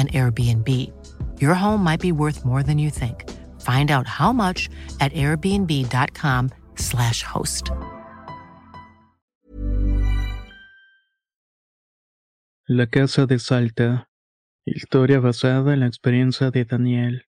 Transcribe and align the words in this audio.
an 0.00 0.08
Airbnb. 0.08 0.90
Your 1.38 1.54
home 1.54 1.84
might 1.84 2.00
be 2.00 2.10
worth 2.12 2.44
more 2.44 2.62
than 2.62 2.78
you 2.78 2.90
think. 2.90 3.24
Find 3.60 3.90
out 3.90 4.06
how 4.06 4.32
much 4.32 4.70
at 5.00 5.12
airbnb.com/slash 5.12 7.22
host. 7.22 7.70
La 12.66 12.86
Casa 12.86 13.26
de 13.26 13.38
Salta. 13.38 14.08
Historia 14.64 15.20
basada 15.20 15.74
en 15.74 15.80
la 15.80 15.86
experiencia 15.86 16.50
de 16.50 16.64
Daniel. 16.64 17.26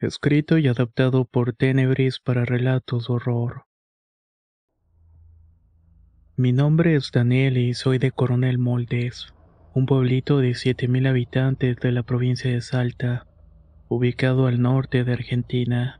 Escrito 0.00 0.58
y 0.58 0.66
adaptado 0.66 1.24
por 1.24 1.52
Tenebris 1.52 2.18
para 2.18 2.44
relatos 2.44 3.06
de 3.06 3.14
horror. 3.14 3.66
Mi 6.36 6.50
nombre 6.52 6.96
es 6.96 7.12
Daniel 7.12 7.58
y 7.58 7.74
soy 7.74 7.98
de 7.98 8.10
Coronel 8.10 8.58
Moldes 8.58 9.32
un 9.74 9.86
pueblito 9.86 10.38
de 10.38 10.50
7.000 10.50 11.08
habitantes 11.08 11.76
de 11.76 11.92
la 11.92 12.02
provincia 12.02 12.50
de 12.50 12.60
Salta, 12.60 13.26
ubicado 13.88 14.46
al 14.46 14.60
norte 14.60 15.02
de 15.02 15.12
Argentina. 15.14 15.98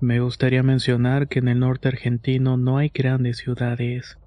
Me 0.00 0.18
gustaría 0.18 0.64
mencionar 0.64 1.28
que 1.28 1.38
en 1.38 1.46
el 1.46 1.60
norte 1.60 1.86
argentino 1.86 2.56
no 2.56 2.78
hay 2.78 2.90
grandes 2.92 3.36
ciudades. 3.36 4.18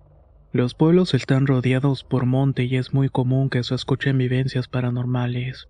Los 0.53 0.73
pueblos 0.73 1.13
están 1.13 1.47
rodeados 1.47 2.05
por 2.05 2.25
monte 2.25 2.63
y 2.63 2.77
es 2.77 2.93
muy 2.93 3.09
común 3.09 3.49
que 3.49 3.61
se 3.61 3.75
escuchen 3.75 4.17
vivencias 4.17 4.69
paranormales. 4.69 5.67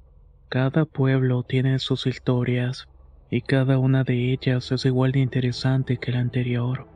Cada 0.49 0.85
pueblo 0.85 1.41
tiene 1.41 1.79
sus 1.79 2.05
historias, 2.05 2.87
y 3.31 3.41
cada 3.41 3.79
una 3.79 4.03
de 4.03 4.31
ellas 4.31 4.71
es 4.71 4.85
igual 4.85 5.11
de 5.11 5.21
interesante 5.21 5.97
que 5.97 6.11
la 6.11 6.19
anterior. 6.19 6.87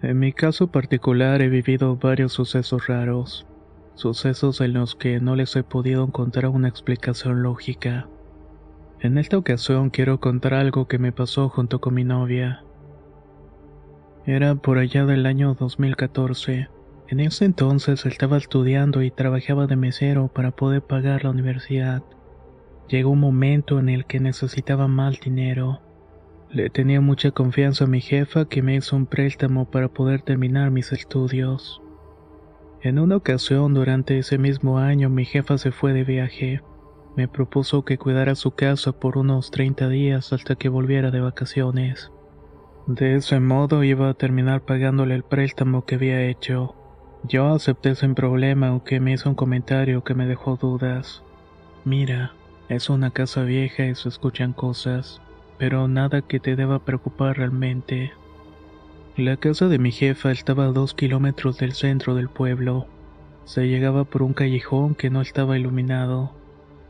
En 0.00 0.18
mi 0.18 0.32
caso 0.32 0.68
particular 0.68 1.42
he 1.42 1.50
vivido 1.50 1.96
varios 1.96 2.32
sucesos 2.32 2.86
raros 2.86 3.46
sucesos 3.94 4.60
en 4.60 4.72
los 4.72 4.94
que 4.94 5.20
no 5.20 5.36
les 5.36 5.54
he 5.56 5.62
podido 5.62 6.04
encontrar 6.04 6.48
una 6.48 6.68
explicación 6.68 7.42
lógica. 7.42 8.08
En 9.00 9.18
esta 9.18 9.36
ocasión 9.36 9.90
quiero 9.90 10.18
contar 10.20 10.54
algo 10.54 10.88
que 10.88 10.98
me 10.98 11.12
pasó 11.12 11.48
junto 11.48 11.80
con 11.80 11.94
mi 11.94 12.04
novia. 12.04 12.64
Era 14.26 14.54
por 14.54 14.78
allá 14.78 15.04
del 15.04 15.26
año 15.26 15.54
2014. 15.54 16.68
En 17.08 17.20
ese 17.20 17.44
entonces 17.44 18.06
estaba 18.06 18.38
estudiando 18.38 19.02
y 19.02 19.10
trabajaba 19.10 19.66
de 19.66 19.76
mesero 19.76 20.28
para 20.28 20.52
poder 20.52 20.80
pagar 20.82 21.24
la 21.24 21.30
universidad. 21.30 22.02
Llegó 22.88 23.10
un 23.10 23.20
momento 23.20 23.78
en 23.78 23.90
el 23.90 24.06
que 24.06 24.20
necesitaba 24.20 24.88
más 24.88 25.20
dinero. 25.20 25.80
Le 26.50 26.70
tenía 26.70 27.02
mucha 27.02 27.30
confianza 27.30 27.84
a 27.84 27.88
mi 27.88 28.00
jefa 28.00 28.46
que 28.46 28.62
me 28.62 28.76
hizo 28.76 28.96
un 28.96 29.06
préstamo 29.06 29.70
para 29.70 29.88
poder 29.88 30.22
terminar 30.22 30.70
mis 30.70 30.92
estudios. 30.92 31.82
En 32.84 32.98
una 32.98 33.16
ocasión 33.16 33.72
durante 33.72 34.18
ese 34.18 34.36
mismo 34.36 34.78
año 34.78 35.08
mi 35.08 35.24
jefa 35.24 35.56
se 35.56 35.72
fue 35.72 35.94
de 35.94 36.04
viaje. 36.04 36.60
Me 37.16 37.28
propuso 37.28 37.82
que 37.82 37.96
cuidara 37.96 38.34
su 38.34 38.50
casa 38.50 38.92
por 38.92 39.16
unos 39.16 39.50
30 39.50 39.88
días 39.88 40.34
hasta 40.34 40.56
que 40.56 40.68
volviera 40.68 41.10
de 41.10 41.22
vacaciones. 41.22 42.12
De 42.86 43.14
ese 43.14 43.40
modo 43.40 43.84
iba 43.84 44.10
a 44.10 44.14
terminar 44.14 44.66
pagándole 44.66 45.14
el 45.14 45.22
préstamo 45.22 45.86
que 45.86 45.94
había 45.94 46.28
hecho. 46.28 46.74
Yo 47.26 47.54
acepté 47.54 47.94
sin 47.94 48.14
problema 48.14 48.68
aunque 48.68 49.00
me 49.00 49.14
hizo 49.14 49.30
un 49.30 49.34
comentario 49.34 50.04
que 50.04 50.12
me 50.14 50.26
dejó 50.26 50.56
dudas. 50.56 51.22
Mira, 51.86 52.34
es 52.68 52.90
una 52.90 53.12
casa 53.12 53.44
vieja 53.44 53.86
y 53.86 53.94
se 53.94 54.10
escuchan 54.10 54.52
cosas, 54.52 55.22
pero 55.56 55.88
nada 55.88 56.20
que 56.20 56.38
te 56.38 56.54
deba 56.54 56.84
preocupar 56.84 57.38
realmente. 57.38 58.12
La 59.16 59.36
casa 59.36 59.68
de 59.68 59.78
mi 59.78 59.92
jefa 59.92 60.32
estaba 60.32 60.64
a 60.64 60.72
dos 60.72 60.92
kilómetros 60.92 61.58
del 61.58 61.74
centro 61.74 62.16
del 62.16 62.28
pueblo. 62.28 62.88
Se 63.44 63.68
llegaba 63.68 64.02
por 64.02 64.24
un 64.24 64.34
callejón 64.34 64.96
que 64.96 65.08
no 65.08 65.20
estaba 65.20 65.56
iluminado. 65.56 66.32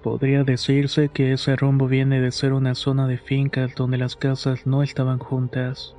Podría 0.02 0.42
decirse 0.42 1.10
que 1.10 1.34
ese 1.34 1.54
rumbo 1.54 1.86
viene 1.86 2.22
de 2.22 2.32
ser 2.32 2.54
una 2.54 2.74
zona 2.74 3.06
de 3.06 3.18
fincas 3.18 3.74
donde 3.74 3.98
las 3.98 4.16
casas 4.16 4.66
no 4.66 4.82
estaban 4.82 5.18
juntas. 5.18 5.96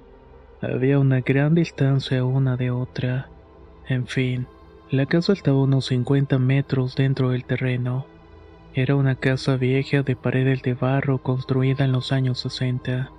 Había 0.61 0.97
una 0.97 1.21
gran 1.21 1.53
distancia 1.53 2.25
una 2.25 2.57
de 2.57 2.71
otra. 2.71 3.29
En 3.87 4.07
fin, 4.07 4.47
la 4.89 5.05
casa 5.05 5.31
estaba 5.31 5.59
a 5.59 5.61
unos 5.61 5.85
50 5.85 6.39
metros 6.39 6.95
dentro 6.95 7.29
del 7.29 7.45
terreno. 7.45 8.07
Era 8.73 8.95
una 8.95 9.13
casa 9.13 9.57
vieja 9.57 10.01
de 10.01 10.15
paredes 10.15 10.63
de 10.63 10.73
barro 10.73 11.19
construida 11.19 11.85
en 11.85 11.91
los 11.91 12.11
años 12.11 12.39
60. 12.39 13.11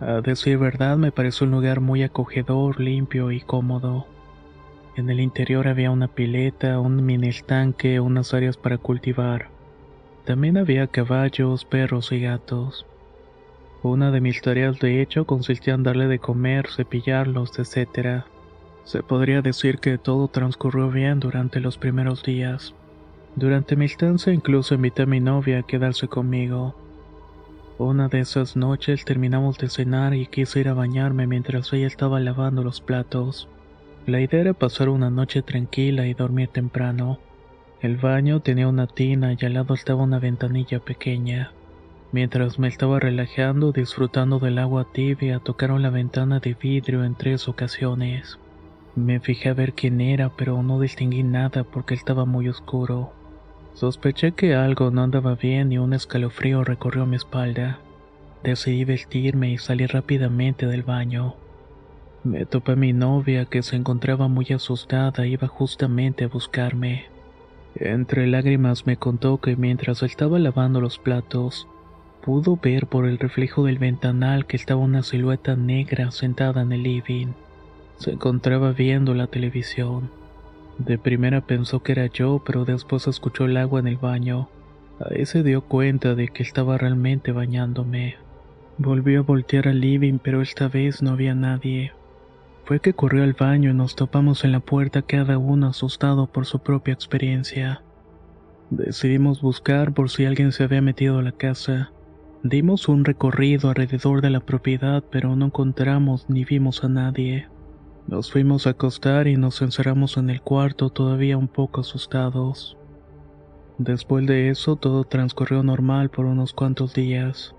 A 0.00 0.20
decir 0.20 0.58
verdad, 0.58 0.96
me 0.96 1.10
pareció 1.10 1.44
un 1.44 1.50
lugar 1.50 1.80
muy 1.80 2.04
acogedor, 2.04 2.78
limpio 2.78 3.32
y 3.32 3.40
cómodo. 3.40 4.06
En 4.96 5.10
el 5.10 5.18
interior 5.18 5.66
había 5.66 5.90
una 5.90 6.06
pileta, 6.06 6.78
un 6.78 7.04
mini 7.04 7.28
estanque, 7.28 7.98
unas 7.98 8.32
áreas 8.32 8.56
para 8.56 8.78
cultivar. 8.78 9.48
También 10.24 10.56
había 10.56 10.86
caballos, 10.86 11.64
perros 11.64 12.12
y 12.12 12.20
gatos. 12.20 12.86
Una 13.82 14.10
de 14.10 14.20
mis 14.20 14.40
tareas 14.40 14.78
de 14.78 15.00
hecho 15.02 15.24
consistía 15.24 15.74
en 15.74 15.82
darle 15.82 16.06
de 16.06 16.18
comer, 16.18 16.68
cepillarlos, 16.68 17.58
etc. 17.58 18.24
Se 18.84 19.02
podría 19.02 19.42
decir 19.42 19.78
que 19.78 19.98
todo 19.98 20.28
transcurrió 20.28 20.90
bien 20.90 21.18
durante 21.18 21.60
los 21.60 21.76
primeros 21.76 22.22
días. 22.22 22.74
Durante 23.34 23.74
mi 23.74 23.86
estancia 23.86 24.32
incluso 24.32 24.74
invité 24.74 25.02
a 25.02 25.06
mi 25.06 25.20
novia 25.20 25.60
a 25.60 25.62
quedarse 25.62 26.08
conmigo. 26.08 26.87
Una 27.78 28.08
de 28.08 28.18
esas 28.18 28.56
noches 28.56 29.04
terminamos 29.04 29.56
de 29.56 29.68
cenar 29.68 30.12
y 30.12 30.26
quise 30.26 30.58
ir 30.58 30.68
a 30.68 30.74
bañarme 30.74 31.28
mientras 31.28 31.72
ella 31.72 31.86
estaba 31.86 32.18
lavando 32.18 32.64
los 32.64 32.80
platos. 32.80 33.48
La 34.04 34.20
idea 34.20 34.40
era 34.40 34.52
pasar 34.52 34.88
una 34.88 35.10
noche 35.10 35.42
tranquila 35.42 36.08
y 36.08 36.14
dormir 36.14 36.48
temprano. 36.48 37.20
El 37.80 37.96
baño 37.96 38.40
tenía 38.40 38.66
una 38.66 38.88
tina 38.88 39.32
y 39.32 39.44
al 39.46 39.54
lado 39.54 39.74
estaba 39.74 40.02
una 40.02 40.18
ventanilla 40.18 40.80
pequeña. 40.80 41.52
Mientras 42.10 42.58
me 42.58 42.66
estaba 42.66 42.98
relajando, 42.98 43.70
disfrutando 43.70 44.40
del 44.40 44.58
agua 44.58 44.88
tibia, 44.92 45.38
tocaron 45.38 45.80
la 45.80 45.90
ventana 45.90 46.40
de 46.40 46.54
vidrio 46.54 47.04
en 47.04 47.14
tres 47.14 47.46
ocasiones. 47.46 48.40
Me 48.96 49.20
fijé 49.20 49.50
a 49.50 49.54
ver 49.54 49.74
quién 49.74 50.00
era, 50.00 50.34
pero 50.34 50.60
no 50.64 50.80
distinguí 50.80 51.22
nada 51.22 51.62
porque 51.62 51.94
estaba 51.94 52.24
muy 52.24 52.48
oscuro. 52.48 53.17
Sospeché 53.78 54.32
que 54.32 54.56
algo 54.56 54.90
no 54.90 55.04
andaba 55.04 55.36
bien 55.36 55.70
y 55.70 55.78
un 55.78 55.92
escalofrío 55.92 56.64
recorrió 56.64 57.06
mi 57.06 57.14
espalda. 57.14 57.78
Decidí 58.42 58.84
vestirme 58.84 59.52
y 59.52 59.58
salí 59.58 59.86
rápidamente 59.86 60.66
del 60.66 60.82
baño. 60.82 61.36
Me 62.24 62.44
topé 62.44 62.72
a 62.72 62.74
mi 62.74 62.92
novia 62.92 63.44
que 63.44 63.62
se 63.62 63.76
encontraba 63.76 64.26
muy 64.26 64.46
asustada 64.46 65.24
e 65.24 65.28
iba 65.28 65.46
justamente 65.46 66.24
a 66.24 66.26
buscarme. 66.26 67.04
Entre 67.76 68.26
lágrimas 68.26 68.84
me 68.84 68.96
contó 68.96 69.38
que 69.38 69.54
mientras 69.54 70.02
estaba 70.02 70.40
lavando 70.40 70.80
los 70.80 70.98
platos, 70.98 71.68
pudo 72.24 72.58
ver 72.60 72.88
por 72.88 73.06
el 73.06 73.20
reflejo 73.20 73.62
del 73.62 73.78
ventanal 73.78 74.46
que 74.46 74.56
estaba 74.56 74.80
una 74.80 75.04
silueta 75.04 75.54
negra 75.54 76.10
sentada 76.10 76.62
en 76.62 76.72
el 76.72 76.82
living. 76.82 77.28
Se 77.98 78.10
encontraba 78.10 78.72
viendo 78.72 79.14
la 79.14 79.28
televisión. 79.28 80.17
De 80.78 80.96
primera 80.96 81.40
pensó 81.40 81.82
que 81.82 81.92
era 81.92 82.06
yo, 82.06 82.42
pero 82.46 82.64
después 82.64 83.08
escuchó 83.08 83.46
el 83.46 83.56
agua 83.56 83.80
en 83.80 83.88
el 83.88 83.96
baño. 83.96 84.48
Ahí 85.00 85.26
se 85.26 85.42
dio 85.42 85.62
cuenta 85.62 86.14
de 86.14 86.28
que 86.28 86.42
estaba 86.42 86.78
realmente 86.78 87.32
bañándome. 87.32 88.16
Volvió 88.78 89.20
a 89.20 89.22
voltear 89.24 89.66
al 89.66 89.80
living, 89.80 90.18
pero 90.22 90.40
esta 90.40 90.68
vez 90.68 91.02
no 91.02 91.10
había 91.10 91.34
nadie. 91.34 91.92
Fue 92.64 92.80
que 92.80 92.92
corrió 92.92 93.24
al 93.24 93.32
baño 93.32 93.70
y 93.70 93.74
nos 93.74 93.96
topamos 93.96 94.44
en 94.44 94.52
la 94.52 94.60
puerta 94.60 95.02
cada 95.02 95.38
uno 95.38 95.68
asustado 95.68 96.26
por 96.26 96.46
su 96.46 96.60
propia 96.60 96.94
experiencia. 96.94 97.82
Decidimos 98.70 99.40
buscar 99.40 99.94
por 99.94 100.10
si 100.10 100.26
alguien 100.26 100.52
se 100.52 100.64
había 100.64 100.82
metido 100.82 101.18
a 101.18 101.22
la 101.22 101.32
casa. 101.32 101.90
Dimos 102.44 102.88
un 102.88 103.04
recorrido 103.04 103.70
alrededor 103.70 104.20
de 104.20 104.30
la 104.30 104.40
propiedad, 104.40 105.02
pero 105.10 105.34
no 105.34 105.46
encontramos 105.46 106.28
ni 106.28 106.44
vimos 106.44 106.84
a 106.84 106.88
nadie. 106.88 107.48
Nos 108.08 108.32
fuimos 108.32 108.66
a 108.66 108.70
acostar 108.70 109.28
y 109.28 109.36
nos 109.36 109.60
encerramos 109.60 110.16
en 110.16 110.30
el 110.30 110.40
cuarto 110.40 110.88
todavía 110.88 111.36
un 111.36 111.46
poco 111.46 111.82
asustados. 111.82 112.78
Después 113.76 114.26
de 114.26 114.48
eso 114.48 114.76
todo 114.76 115.04
transcurrió 115.04 115.62
normal 115.62 116.08
por 116.08 116.24
unos 116.24 116.54
cuantos 116.54 116.94
días, 116.94 117.54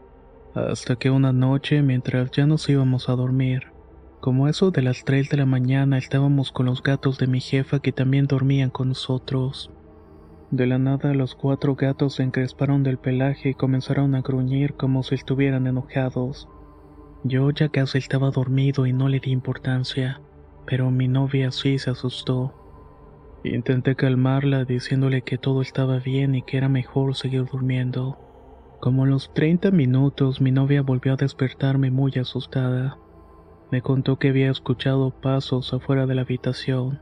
hasta 0.56 0.96
que 0.96 1.12
una 1.12 1.31
noche 1.34 1.84
mientras 1.84 2.31
ya 2.31 2.48
nos 2.48 2.68
íbamos 2.68 3.10
a 3.10 3.16
dormir, 3.16 3.68
como 4.22 4.48
eso 4.48 4.72
de 4.72 4.81
las 4.81 5.06
3 5.06 5.30
de 5.30 5.38
la 5.38 5.46
mañana 5.46 6.00
estábamos 6.00 6.52
con 6.52 6.66
los 6.66 6.81
gatos 6.81 7.19
de 7.19 7.28
mi 7.28 7.42
jefa 7.42 7.78
que 7.78 7.92
también 7.92 8.25
dormían 8.25 8.72
con 8.72 8.90
nosotros. 8.90 9.69
De 10.50 10.66
la 10.66 10.80
nada 10.80 11.13
los 11.13 11.36
cuatro 11.36 11.75
gatos 11.75 12.16
se 12.16 12.24
encresparon 12.24 12.81
del 12.81 12.98
pelaje 12.98 13.50
y 13.50 13.54
comenzaron 13.54 14.16
a 14.16 14.22
gruñir 14.22 14.74
como 14.74 15.04
si 15.04 15.13
estuvieran 15.13 15.68
enojados. 15.68 16.50
Yo 17.24 17.52
ya 17.52 17.69
casi 17.69 18.00
estaba 18.00 18.31
dormido 18.31 18.88
y 18.88 18.94
no 18.94 19.10
le 19.10 19.19
di 19.19 19.30
importancia, 19.30 20.22
pero 20.69 20.92
mi 20.92 21.07
novia 21.07 21.50
sí 21.50 21.80
se 21.80 21.89
asustó. 21.89 22.54
Intenté 23.44 23.95
calmarla 23.95 24.66
diciéndole 24.66 25.24
que 25.24 25.39
todo 25.39 25.63
estaba 25.63 25.98
bien 25.98 26.36
y 26.36 26.44
que 26.44 26.57
era 26.57 26.69
mejor 26.69 27.16
seguir 27.16 27.45
durmiendo. 27.45 28.19
Como 28.80 29.07
los 29.07 29.33
30 29.33 29.71
minutos 29.71 30.42
mi 30.42 30.51
novia 30.51 30.83
volvió 30.83 31.13
a 31.13 31.16
despertarme 31.16 31.89
muy 31.89 32.12
asustada. 32.19 33.00
Me 33.71 33.81
contó 33.81 34.19
que 34.19 34.30
había 34.30 34.51
escuchado 34.51 35.10
pasos 35.10 35.74
afuera 35.74 36.06
de 36.06 36.13
la 36.13 36.21
habitación. 36.21 37.00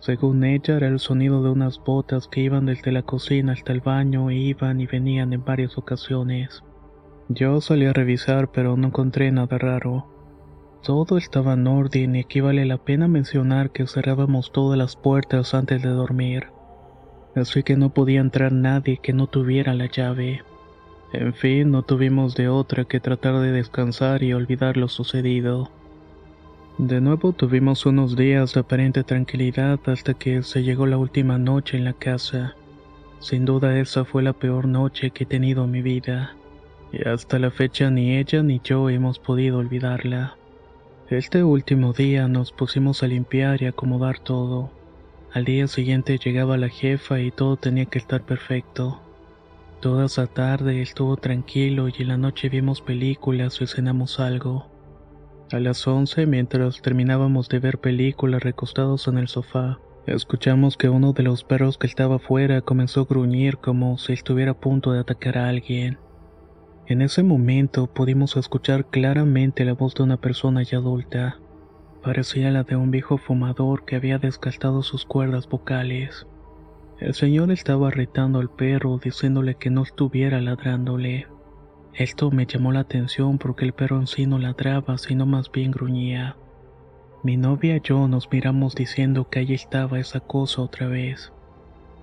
Según 0.00 0.44
ella 0.44 0.76
era 0.76 0.88
el 0.88 0.98
sonido 0.98 1.42
de 1.42 1.50
unas 1.50 1.78
botas 1.82 2.28
que 2.28 2.40
iban 2.42 2.66
desde 2.66 2.92
la 2.92 3.02
cocina 3.02 3.52
hasta 3.52 3.72
el 3.72 3.80
baño 3.80 4.28
e 4.28 4.34
iban 4.34 4.78
y 4.78 4.86
venían 4.86 5.32
en 5.32 5.42
varias 5.42 5.78
ocasiones. 5.78 6.62
Yo 7.30 7.62
salí 7.62 7.86
a 7.86 7.94
revisar 7.94 8.50
pero 8.52 8.76
no 8.76 8.88
encontré 8.88 9.32
nada 9.32 9.56
raro. 9.56 10.19
Todo 10.82 11.18
estaba 11.18 11.52
en 11.52 11.66
orden 11.66 12.16
y 12.16 12.20
aquí 12.20 12.40
vale 12.40 12.64
la 12.64 12.78
pena 12.78 13.06
mencionar 13.06 13.70
que 13.70 13.86
cerrábamos 13.86 14.50
todas 14.50 14.78
las 14.78 14.96
puertas 14.96 15.52
antes 15.52 15.82
de 15.82 15.90
dormir. 15.90 16.46
Así 17.36 17.62
que 17.62 17.76
no 17.76 17.90
podía 17.90 18.20
entrar 18.20 18.52
nadie 18.52 18.96
que 18.96 19.12
no 19.12 19.26
tuviera 19.26 19.74
la 19.74 19.86
llave. 19.86 20.42
En 21.12 21.34
fin, 21.34 21.70
no 21.70 21.82
tuvimos 21.82 22.34
de 22.34 22.48
otra 22.48 22.84
que 22.86 22.98
tratar 22.98 23.40
de 23.40 23.52
descansar 23.52 24.22
y 24.22 24.32
olvidar 24.32 24.78
lo 24.78 24.88
sucedido. 24.88 25.70
De 26.78 27.02
nuevo 27.02 27.34
tuvimos 27.34 27.84
unos 27.84 28.16
días 28.16 28.54
de 28.54 28.60
aparente 28.60 29.04
tranquilidad 29.04 29.78
hasta 29.84 30.14
que 30.14 30.42
se 30.42 30.62
llegó 30.62 30.86
la 30.86 30.96
última 30.96 31.36
noche 31.36 31.76
en 31.76 31.84
la 31.84 31.92
casa. 31.92 32.56
Sin 33.18 33.44
duda 33.44 33.78
esa 33.78 34.06
fue 34.06 34.22
la 34.22 34.32
peor 34.32 34.66
noche 34.66 35.10
que 35.10 35.24
he 35.24 35.26
tenido 35.26 35.64
en 35.64 35.72
mi 35.72 35.82
vida, 35.82 36.36
y 36.90 37.06
hasta 37.06 37.38
la 37.38 37.50
fecha 37.50 37.90
ni 37.90 38.16
ella 38.16 38.42
ni 38.42 38.62
yo 38.64 38.88
hemos 38.88 39.18
podido 39.18 39.58
olvidarla. 39.58 40.39
Este 41.10 41.42
último 41.42 41.92
día 41.92 42.28
nos 42.28 42.52
pusimos 42.52 43.02
a 43.02 43.08
limpiar 43.08 43.60
y 43.62 43.66
acomodar 43.66 44.20
todo. 44.20 44.70
Al 45.32 45.44
día 45.44 45.66
siguiente 45.66 46.18
llegaba 46.18 46.56
la 46.56 46.68
jefa 46.68 47.18
y 47.18 47.32
todo 47.32 47.56
tenía 47.56 47.86
que 47.86 47.98
estar 47.98 48.22
perfecto. 48.22 49.02
Toda 49.80 50.06
esa 50.06 50.28
tarde 50.28 50.82
estuvo 50.82 51.16
tranquilo 51.16 51.88
y 51.88 51.94
en 51.98 52.06
la 52.06 52.16
noche 52.16 52.48
vimos 52.48 52.80
películas 52.80 53.60
y 53.60 53.66
cenamos 53.66 54.20
algo. 54.20 54.70
A 55.50 55.58
las 55.58 55.84
11, 55.84 56.26
mientras 56.26 56.80
terminábamos 56.80 57.48
de 57.48 57.58
ver 57.58 57.78
películas 57.78 58.44
recostados 58.44 59.08
en 59.08 59.18
el 59.18 59.26
sofá, 59.26 59.80
escuchamos 60.06 60.76
que 60.76 60.90
uno 60.90 61.12
de 61.12 61.24
los 61.24 61.42
perros 61.42 61.76
que 61.76 61.88
estaba 61.88 62.16
afuera 62.16 62.60
comenzó 62.60 63.00
a 63.00 63.06
gruñir 63.06 63.56
como 63.56 63.98
si 63.98 64.12
estuviera 64.12 64.52
a 64.52 64.60
punto 64.60 64.92
de 64.92 65.00
atacar 65.00 65.38
a 65.38 65.48
alguien. 65.48 65.98
En 66.90 67.02
ese 67.02 67.22
momento 67.22 67.86
pudimos 67.86 68.36
escuchar 68.36 68.84
claramente 68.84 69.64
la 69.64 69.74
voz 69.74 69.94
de 69.94 70.02
una 70.02 70.16
persona 70.16 70.64
ya 70.64 70.78
adulta. 70.78 71.38
Parecía 72.02 72.50
la 72.50 72.64
de 72.64 72.74
un 72.74 72.90
viejo 72.90 73.16
fumador 73.16 73.84
que 73.84 73.94
había 73.94 74.18
desgastado 74.18 74.82
sus 74.82 75.04
cuerdas 75.04 75.48
vocales. 75.48 76.26
El 76.98 77.14
señor 77.14 77.52
estaba 77.52 77.92
retando 77.92 78.40
al 78.40 78.50
perro 78.50 78.98
diciéndole 78.98 79.54
que 79.54 79.70
no 79.70 79.84
estuviera 79.84 80.40
ladrándole. 80.40 81.28
Esto 81.94 82.32
me 82.32 82.46
llamó 82.46 82.72
la 82.72 82.80
atención 82.80 83.38
porque 83.38 83.66
el 83.66 83.72
perro 83.72 84.00
en 84.00 84.08
sí 84.08 84.26
no 84.26 84.40
ladraba, 84.40 84.98
sino 84.98 85.26
más 85.26 85.52
bien 85.52 85.70
gruñía. 85.70 86.34
Mi 87.22 87.36
novia 87.36 87.76
y 87.76 87.82
yo 87.84 88.08
nos 88.08 88.28
miramos 88.32 88.74
diciendo 88.74 89.28
que 89.30 89.38
ahí 89.38 89.54
estaba 89.54 90.00
esa 90.00 90.18
cosa 90.18 90.62
otra 90.62 90.88
vez. 90.88 91.32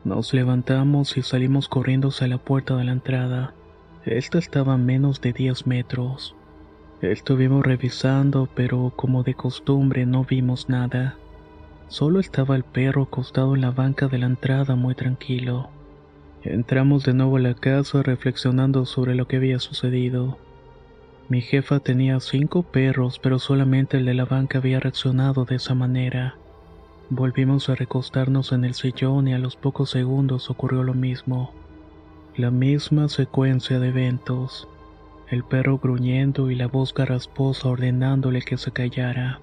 Nos 0.05 0.33
levantamos 0.33 1.17
y 1.17 1.23
salimos 1.23 1.67
corriendo 1.67 2.07
hacia 2.07 2.27
la 2.27 2.37
puerta 2.37 2.77
de 2.77 2.85
la 2.85 2.93
entrada. 2.93 3.53
Esta 4.07 4.37
estaba 4.37 4.75
a 4.75 4.77
menos 4.77 5.19
de 5.19 5.33
10 5.33 5.67
metros. 5.67 6.33
Estuvimos 7.01 7.65
revisando, 7.65 8.47
pero 8.55 8.93
como 8.95 9.23
de 9.23 9.33
costumbre 9.33 10.05
no 10.05 10.23
vimos 10.23 10.69
nada. 10.69 11.17
Solo 11.89 12.21
estaba 12.21 12.55
el 12.55 12.63
perro 12.63 13.03
acostado 13.03 13.53
en 13.53 13.59
la 13.59 13.71
banca 13.71 14.07
de 14.07 14.17
la 14.17 14.27
entrada 14.27 14.77
muy 14.77 14.95
tranquilo. 14.95 15.69
Entramos 16.41 17.03
de 17.03 17.15
nuevo 17.15 17.35
a 17.35 17.41
la 17.41 17.53
casa 17.53 18.01
reflexionando 18.01 18.85
sobre 18.85 19.13
lo 19.13 19.27
que 19.27 19.35
había 19.35 19.59
sucedido. 19.59 20.37
Mi 21.27 21.41
jefa 21.41 21.81
tenía 21.81 22.21
cinco 22.21 22.63
perros, 22.63 23.19
pero 23.19 23.39
solamente 23.39 23.97
el 23.97 24.05
de 24.05 24.13
la 24.13 24.23
banca 24.23 24.59
había 24.59 24.79
reaccionado 24.79 25.43
de 25.43 25.55
esa 25.55 25.75
manera. 25.75 26.37
Volvimos 27.09 27.67
a 27.67 27.75
recostarnos 27.75 28.53
en 28.53 28.63
el 28.63 28.73
sillón 28.73 29.27
y 29.27 29.33
a 29.33 29.37
los 29.37 29.57
pocos 29.57 29.89
segundos 29.89 30.49
ocurrió 30.49 30.83
lo 30.83 30.93
mismo. 30.93 31.66
La 32.37 32.51
misma 32.51 33.09
secuencia 33.09 33.79
de 33.79 33.87
eventos. 33.87 34.67
El 35.27 35.43
perro 35.43 35.79
gruñendo 35.79 36.51
y 36.51 36.55
la 36.55 36.67
voz 36.67 36.93
garrasposa 36.93 37.67
ordenándole 37.67 38.43
que 38.43 38.59
se 38.59 38.69
callara. 38.71 39.39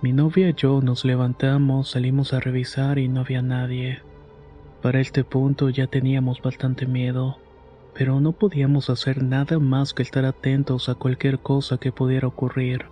Mi 0.00 0.14
novia 0.14 0.48
y 0.48 0.54
yo 0.54 0.80
nos 0.80 1.04
levantamos, 1.04 1.90
salimos 1.90 2.32
a 2.32 2.40
revisar 2.40 2.98
y 2.98 3.08
no 3.08 3.20
había 3.20 3.42
nadie. 3.42 4.00
Para 4.80 5.02
este 5.02 5.24
punto 5.24 5.68
ya 5.68 5.88
teníamos 5.88 6.40
bastante 6.40 6.86
miedo, 6.86 7.36
pero 7.92 8.18
no 8.18 8.32
podíamos 8.32 8.88
hacer 8.88 9.22
nada 9.22 9.58
más 9.58 9.92
que 9.92 10.02
estar 10.02 10.24
atentos 10.24 10.88
a 10.88 10.94
cualquier 10.94 11.38
cosa 11.40 11.76
que 11.76 11.92
pudiera 11.92 12.28
ocurrir. 12.28 12.86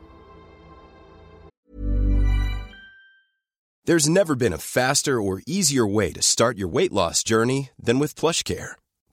There's 3.86 4.06
never 4.06 4.36
been 4.36 4.52
a 4.52 4.58
faster 4.58 5.18
or 5.18 5.40
easier 5.46 5.86
way 5.86 6.12
to 6.12 6.20
start 6.20 6.58
your 6.58 6.68
weight 6.68 6.92
loss 6.92 7.24
journey 7.24 7.70
than 7.82 7.98
with 7.98 8.14
PlushCare. 8.14 8.74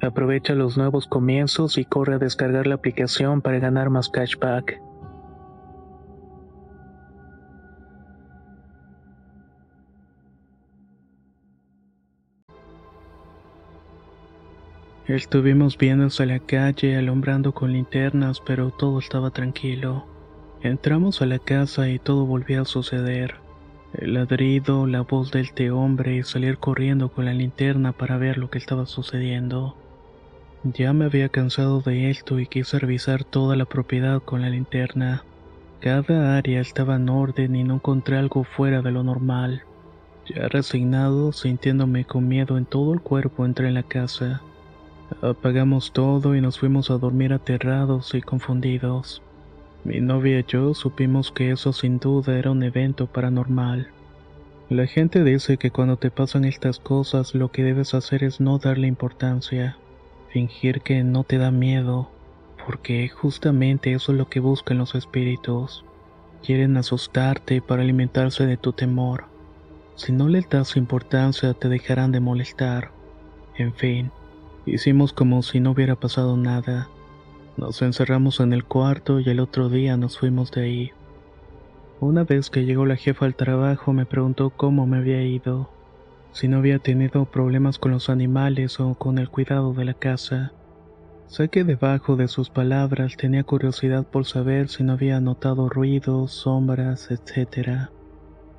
Aprovecha 0.00 0.54
los 0.54 0.76
nuevos 0.76 1.06
comienzos 1.06 1.78
y 1.78 1.84
corre 1.84 2.14
a 2.14 2.18
descargar 2.18 2.66
la 2.66 2.74
aplicación 2.74 3.40
para 3.40 3.58
ganar 3.58 3.90
más 3.90 4.08
cashback. 4.08 4.80
Estuvimos 15.06 15.76
viendo 15.76 16.06
hacia 16.06 16.24
la 16.24 16.38
calle 16.38 16.96
alumbrando 16.96 17.52
con 17.52 17.72
linternas, 17.72 18.40
pero 18.40 18.70
todo 18.70 18.98
estaba 18.98 19.30
tranquilo. 19.30 20.06
Entramos 20.62 21.20
a 21.20 21.26
la 21.26 21.38
casa 21.38 21.90
y 21.90 21.98
todo 21.98 22.24
volvió 22.24 22.62
a 22.62 22.64
suceder. 22.64 23.34
El 23.92 24.14
ladrido, 24.14 24.86
la 24.86 25.02
voz 25.02 25.30
del 25.30 25.52
té 25.52 25.70
hombre 25.70 26.16
y 26.16 26.22
salir 26.22 26.56
corriendo 26.56 27.10
con 27.10 27.26
la 27.26 27.34
linterna 27.34 27.92
para 27.92 28.16
ver 28.16 28.38
lo 28.38 28.48
que 28.48 28.56
estaba 28.56 28.86
sucediendo. 28.86 29.76
Ya 30.72 30.94
me 30.94 31.04
había 31.04 31.28
cansado 31.28 31.82
de 31.82 32.08
esto 32.08 32.40
y 32.40 32.46
quise 32.46 32.78
revisar 32.78 33.22
toda 33.22 33.54
la 33.54 33.66
propiedad 33.66 34.22
con 34.22 34.40
la 34.40 34.48
linterna. 34.48 35.22
Cada 35.80 36.38
área 36.38 36.62
estaba 36.62 36.96
en 36.96 37.10
orden 37.10 37.54
y 37.54 37.64
no 37.64 37.74
encontré 37.74 38.16
algo 38.16 38.44
fuera 38.44 38.80
de 38.80 38.90
lo 38.90 39.02
normal. 39.02 39.62
Ya 40.26 40.48
resignado, 40.48 41.32
sintiéndome 41.32 42.06
con 42.06 42.28
miedo 42.28 42.56
en 42.56 42.64
todo 42.64 42.94
el 42.94 43.02
cuerpo, 43.02 43.44
entré 43.44 43.68
en 43.68 43.74
la 43.74 43.82
casa. 43.82 44.40
Apagamos 45.20 45.92
todo 45.92 46.34
y 46.34 46.40
nos 46.40 46.58
fuimos 46.58 46.90
a 46.90 46.96
dormir 46.96 47.34
aterrados 47.34 48.14
y 48.14 48.22
confundidos. 48.22 49.20
Mi 49.84 50.00
novia 50.00 50.40
y 50.40 50.44
yo 50.48 50.72
supimos 50.72 51.30
que 51.30 51.50
eso 51.50 51.74
sin 51.74 51.98
duda 51.98 52.38
era 52.38 52.50
un 52.50 52.62
evento 52.62 53.06
paranormal. 53.06 53.88
La 54.70 54.86
gente 54.86 55.24
dice 55.24 55.58
que 55.58 55.70
cuando 55.70 55.98
te 55.98 56.10
pasan 56.10 56.46
estas 56.46 56.78
cosas 56.78 57.34
lo 57.34 57.50
que 57.50 57.64
debes 57.64 57.92
hacer 57.92 58.24
es 58.24 58.40
no 58.40 58.56
darle 58.56 58.86
importancia, 58.86 59.76
fingir 60.34 60.80
que 60.80 61.04
no 61.04 61.22
te 61.22 61.38
da 61.38 61.52
miedo, 61.52 62.10
porque 62.66 63.08
justamente 63.08 63.92
eso 63.92 64.10
es 64.10 64.18
lo 64.18 64.28
que 64.28 64.40
buscan 64.40 64.78
los 64.78 64.96
espíritus. 64.96 65.84
Quieren 66.42 66.76
asustarte 66.76 67.62
para 67.62 67.82
alimentarse 67.82 68.44
de 68.44 68.56
tu 68.56 68.72
temor. 68.72 69.26
Si 69.94 70.10
no 70.10 70.26
les 70.26 70.48
das 70.48 70.76
importancia 70.76 71.54
te 71.54 71.68
dejarán 71.68 72.10
de 72.10 72.18
molestar. 72.18 72.90
En 73.56 73.74
fin. 73.74 74.10
Hicimos 74.66 75.12
como 75.12 75.42
si 75.44 75.60
no 75.60 75.70
hubiera 75.70 75.94
pasado 75.94 76.36
nada. 76.36 76.88
Nos 77.56 77.80
encerramos 77.82 78.40
en 78.40 78.52
el 78.52 78.64
cuarto 78.64 79.20
y 79.20 79.30
el 79.30 79.38
otro 79.38 79.68
día 79.68 79.96
nos 79.96 80.18
fuimos 80.18 80.50
de 80.50 80.62
ahí. 80.62 80.92
Una 82.00 82.24
vez 82.24 82.50
que 82.50 82.64
llegó 82.64 82.86
la 82.86 82.96
jefa 82.96 83.26
al 83.26 83.36
trabajo 83.36 83.92
me 83.92 84.04
preguntó 84.04 84.50
cómo 84.50 84.84
me 84.84 84.96
había 84.96 85.22
ido, 85.22 85.70
si 86.34 86.46
no 86.46 86.58
había 86.58 86.78
tenido 86.78 87.24
problemas 87.24 87.78
con 87.78 87.92
los 87.92 88.10
animales 88.10 88.78
o 88.78 88.94
con 88.96 89.16
el 89.16 89.30
cuidado 89.30 89.72
de 89.72 89.86
la 89.86 89.94
casa. 89.94 90.52
Sé 91.26 91.48
que 91.48 91.64
debajo 91.64 92.16
de 92.16 92.28
sus 92.28 92.50
palabras 92.50 93.16
tenía 93.16 93.44
curiosidad 93.44 94.06
por 94.06 94.26
saber 94.26 94.68
si 94.68 94.84
no 94.84 94.92
había 94.92 95.18
notado 95.22 95.70
ruidos, 95.70 96.32
sombras, 96.32 97.10
etc. 97.10 97.88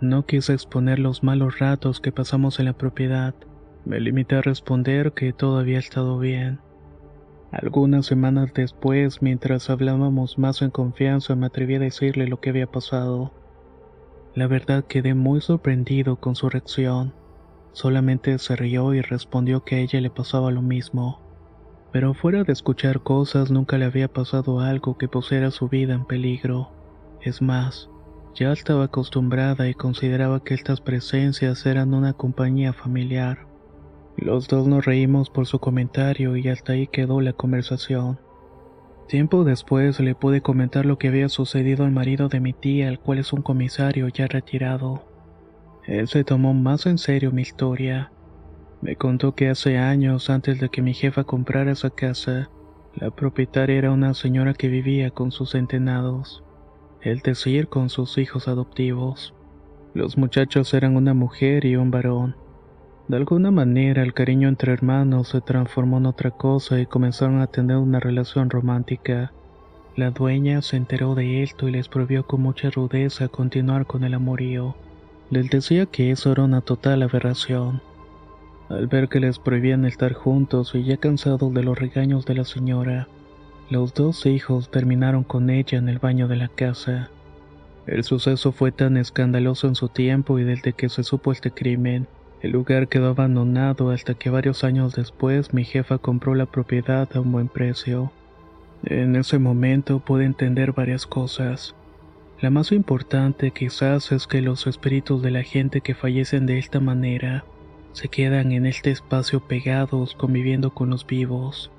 No 0.02 0.26
quise 0.26 0.54
exponer 0.54 0.98
los 0.98 1.24
malos 1.24 1.60
ratos 1.60 2.02
que 2.02 2.12
pasamos 2.12 2.60
en 2.60 2.66
la 2.66 2.74
propiedad 2.74 3.36
me 3.86 4.00
limité 4.00 4.38
a 4.38 4.42
responder 4.42 5.14
que 5.14 5.32
todo 5.32 5.60
había 5.60 5.78
estado 5.78 6.18
bien. 6.18 6.60
Algunas 7.52 8.08
semanas 8.08 8.52
después, 8.54 9.22
mientras 9.22 9.70
hablábamos 9.70 10.40
más 10.40 10.64
en 10.64 10.72
confianza, 10.72 11.36
me 11.36 11.46
atreví 11.46 11.76
a 11.76 11.80
decirle 11.80 12.28
lo 12.28 12.42
que 12.42 12.50
había 12.50 12.66
pasado. 12.66 13.32
La 14.34 14.48
verdad 14.48 14.84
quedé 14.86 15.14
muy 15.14 15.40
sorprendido 15.40 16.16
con 16.16 16.36
su 16.36 16.50
reacción. 16.50 17.14
Solamente 17.76 18.40
se 18.40 18.56
rió 18.56 18.94
y 18.94 19.02
respondió 19.02 19.66
que 19.66 19.76
a 19.76 19.80
ella 19.80 20.00
le 20.00 20.10
pasaba 20.10 20.50
lo 20.50 20.62
mismo. 20.62 21.20
Pero 21.92 22.14
fuera 22.14 22.46
de 22.46 22.54
escuchar 22.54 23.04
cosas, 23.04 23.52
nunca 23.52 23.78
le 23.78 23.84
había 23.84 24.08
pasado 24.08 24.62
algo 24.62 24.98
que 24.98 25.10
pusiera 25.10 25.52
su 25.52 25.68
vida 25.68 25.94
en 25.94 26.06
peligro. 26.06 26.72
Es 27.20 27.42
más, 27.42 27.90
ya 28.34 28.54
estaba 28.54 28.86
acostumbrada 28.86 29.68
y 29.68 29.74
consideraba 29.74 30.42
que 30.42 30.54
estas 30.54 30.80
presencias 30.80 31.66
eran 31.66 31.94
una 31.94 32.14
compañía 32.14 32.72
familiar. 32.72 33.46
Los 34.16 34.48
dos 34.48 34.68
nos 34.68 34.86
reímos 34.86 35.30
por 35.30 35.46
su 35.46 35.60
comentario 35.60 36.38
y 36.38 36.48
hasta 36.48 36.72
ahí 36.72 36.88
quedó 36.88 37.20
la 37.20 37.34
conversación. 37.34 38.22
Tiempo 39.10 39.44
después 39.44 40.00
le 40.00 40.16
pude 40.16 40.40
comentar 40.40 40.86
lo 40.86 40.98
que 40.98 41.10
había 41.10 41.28
sucedido 41.28 41.84
al 41.84 41.92
marido 41.92 42.30
de 42.30 42.40
mi 42.40 42.54
tía, 42.54 42.88
el 42.88 43.00
cual 43.00 43.20
es 43.20 43.34
un 43.34 43.42
comisario 43.42 44.08
ya 44.08 44.28
retirado. 44.28 45.15
Él 45.88 46.08
se 46.08 46.24
tomó 46.24 46.54
más 46.54 46.88
en 46.88 46.98
serio 46.98 47.32
mi 47.32 47.44
historia. 47.44 48.12
Me 48.82 48.96
contó 48.96 49.36
que 49.36 49.50
hace 49.50 49.78
años, 49.78 50.30
antes 50.30 50.60
de 50.60 50.70
que 50.70 50.82
mi 50.82 50.94
jefa 50.94 51.24
comprara 51.24 51.72
esa 51.72 51.92
casa, 51.92 52.50
la 52.96 53.12
propietaria 53.12 53.78
era 53.78 53.92
una 53.92 54.14
señora 54.14 54.54
que 54.54 54.68
vivía 54.68 55.12
con 55.12 55.32
sus 55.32 55.52
centenados, 55.52 56.44
es 57.02 57.22
decir, 57.24 57.68
con 57.68 57.90
sus 57.90 58.18
hijos 58.18 58.48
adoptivos. 58.48 59.36
Los 59.94 60.18
muchachos 60.18 60.74
eran 60.74 60.96
una 60.96 61.14
mujer 61.14 61.66
y 61.66 61.76
un 61.76 61.92
varón. 61.92 62.36
De 63.08 63.18
alguna 63.18 63.52
manera 63.52 64.02
el 64.02 64.14
cariño 64.14 64.48
entre 64.48 64.74
hermanos 64.74 65.30
se 65.30 65.42
transformó 65.42 65.98
en 65.98 66.08
otra 66.08 66.32
cosa 66.32 66.80
y 66.80 66.88
comenzaron 66.88 67.42
a 67.42 67.48
tener 67.48 67.78
una 67.78 68.00
relación 68.00 68.50
romántica. 68.50 69.34
La 69.96 70.10
dueña 70.10 70.64
se 70.64 70.78
enteró 70.78 71.14
de 71.14 71.44
esto 71.44 71.68
y 71.68 71.72
les 71.72 71.90
prohibió 71.90 72.26
con 72.26 72.42
mucha 72.42 72.72
rudeza 72.72 73.28
continuar 73.28 73.86
con 73.86 74.04
el 74.04 74.16
amorío. 74.16 74.76
Les 75.30 75.50
decía 75.50 75.86
que 75.88 76.12
eso 76.12 76.32
era 76.32 76.44
una 76.44 76.62
total 76.62 77.02
aberración. 77.02 77.82
Al 78.70 78.88
ver 78.88 79.10
que 79.10 79.20
les 79.20 79.40
prohibían 79.40 79.86
estar 79.86 80.14
juntos 80.14 80.74
y 80.76 80.84
ya 80.84 80.98
cansados 80.98 81.54
de 81.54 81.64
los 81.64 81.78
regaños 81.78 82.26
de 82.26 82.36
la 82.36 82.46
señora, 82.46 83.08
los 83.70 83.94
dos 83.94 84.26
hijos 84.26 84.70
terminaron 84.70 85.24
con 85.24 85.50
ella 85.50 85.78
en 85.78 85.90
el 85.90 86.00
baño 86.00 86.28
de 86.28 86.36
la 86.36 86.48
casa. 86.48 87.10
El 87.88 88.04
suceso 88.04 88.52
fue 88.52 88.72
tan 88.72 88.98
escandaloso 88.98 89.68
en 89.68 89.76
su 89.76 89.90
tiempo 89.90 90.40
y 90.40 90.44
desde 90.44 90.74
que 90.74 90.90
se 90.90 91.04
supo 91.04 91.32
este 91.32 91.52
crimen, 91.52 92.08
el 92.42 92.52
lugar 92.52 92.88
quedó 92.88 93.10
abandonado 93.10 93.90
hasta 93.90 94.14
que 94.14 94.30
varios 94.30 94.64
años 94.64 94.94
después 94.94 95.54
mi 95.54 95.64
jefa 95.64 95.98
compró 95.98 96.36
la 96.36 96.46
propiedad 96.46 97.10
a 97.16 97.22
un 97.22 97.32
buen 97.32 97.48
precio. 97.48 98.12
En 98.84 99.16
ese 99.16 99.40
momento 99.40 100.00
pude 100.00 100.26
entender 100.26 100.72
varias 100.72 101.08
cosas. 101.08 101.74
La 102.42 102.50
más 102.50 102.74
importante 102.74 103.52
quizás 103.52 104.12
es 104.12 104.28
que 104.28 104.42
los 104.42 104.68
espíritus 104.68 105.22
de 105.22 105.32
la 105.32 105.44
gente 105.44 105.82
que 105.82 105.96
fallecen 105.96 106.46
de 106.46 106.58
esta 106.58 106.82
manera 106.82 107.46
se 107.94 108.10
quedan 108.10 108.52
en 108.52 108.66
este 108.66 108.92
espacio 108.92 109.40
pegados 109.48 110.16
conviviendo 110.16 110.74
con 110.74 110.90
los 110.90 111.08
vivos. 111.08 111.72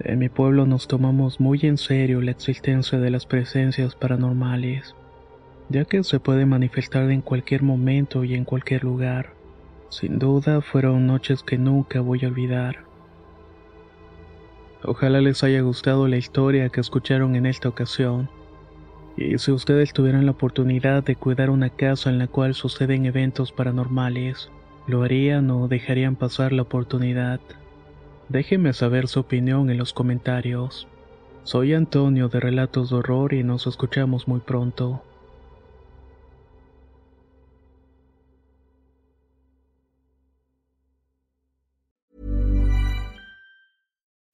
En 0.00 0.18
mi 0.18 0.30
pueblo 0.30 0.64
nos 0.64 0.88
tomamos 0.88 1.40
muy 1.40 1.60
en 1.62 1.76
serio 1.76 2.22
la 2.22 2.30
existencia 2.30 2.98
de 2.98 3.10
las 3.10 3.26
presencias 3.26 3.94
paranormales, 3.96 4.94
ya 5.68 5.84
que 5.84 6.02
se 6.02 6.20
puede 6.20 6.46
manifestar 6.46 7.10
en 7.10 7.20
cualquier 7.20 7.62
momento 7.62 8.24
y 8.24 8.34
en 8.34 8.44
cualquier 8.44 8.84
lugar. 8.84 9.34
Sin 9.90 10.18
duda 10.18 10.62
fueron 10.62 11.06
noches 11.06 11.42
que 11.42 11.58
nunca 11.58 12.00
voy 12.00 12.24
a 12.24 12.28
olvidar. 12.28 12.84
Ojalá 14.82 15.20
les 15.20 15.44
haya 15.44 15.60
gustado 15.60 16.08
la 16.08 16.16
historia 16.16 16.70
que 16.70 16.80
escucharon 16.80 17.36
en 17.36 17.44
esta 17.44 17.68
ocasión. 17.68 18.30
Y 19.20 19.36
si 19.38 19.50
ustedes 19.50 19.92
tuvieran 19.92 20.26
la 20.26 20.30
oportunidad 20.30 21.02
de 21.02 21.16
cuidar 21.16 21.50
una 21.50 21.70
casa 21.70 22.08
en 22.08 22.18
la 22.18 22.28
cual 22.28 22.54
suceden 22.54 23.04
eventos 23.04 23.50
paranormales, 23.50 24.48
¿lo 24.86 25.02
harían 25.02 25.50
o 25.50 25.66
dejarían 25.66 26.14
pasar 26.14 26.52
la 26.52 26.62
oportunidad? 26.62 27.40
Déjenme 28.28 28.72
saber 28.72 29.08
su 29.08 29.18
opinión 29.18 29.70
en 29.70 29.78
los 29.78 29.92
comentarios. 29.92 30.86
Soy 31.42 31.74
Antonio 31.74 32.28
de 32.28 32.38
Relatos 32.38 32.90
de 32.90 32.96
Horror 32.96 33.34
y 33.34 33.42
nos 33.42 33.66
escuchamos 33.66 34.28
muy 34.28 34.38
pronto. 34.38 35.02